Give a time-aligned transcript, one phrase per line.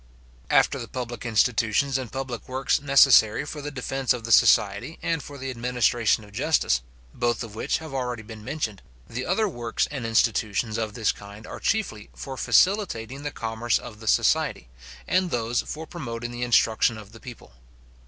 [0.49, 5.21] After the public institutions and public works necessary for the defence of the society, and
[5.21, 6.81] for the administration of justice,
[7.13, 11.45] both of which have already been mentioned, the other works and institutions of this kind
[11.45, 14.69] are chiefly for facilitating the commerce of the society,
[15.07, 17.53] and those for promoting the instruction of the people.